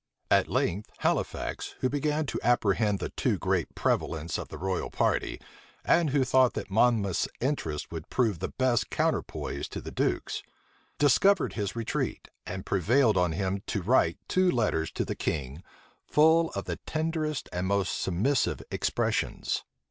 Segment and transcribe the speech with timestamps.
[0.31, 5.39] At length, Halifax, who began to apprehend the too great prevalence of the royal party,
[5.85, 10.41] and who thought that Monmouth's interest would prove the best counterpoise to the duke's,
[10.97, 15.61] discovered his retreat, and prevailed on him to write two letters to the king,
[16.07, 19.63] full of the tenderest and most submissive expressions.